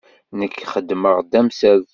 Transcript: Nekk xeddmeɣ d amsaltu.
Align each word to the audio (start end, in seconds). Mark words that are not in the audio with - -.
Nekk 0.39 0.57
xeddmeɣ 0.73 1.17
d 1.31 1.33
amsaltu. 1.39 1.89